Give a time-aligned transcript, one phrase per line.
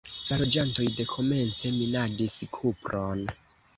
[0.29, 3.23] La loĝantoj dekomence minadis kupron.